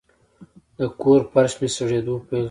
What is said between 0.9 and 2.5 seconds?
کور فرش مې سړېدو پیل کړی و.